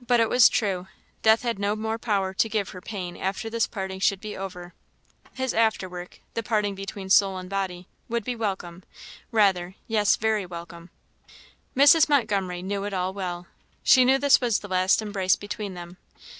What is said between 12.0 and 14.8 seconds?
Montgomery knew it all well. She knew this was the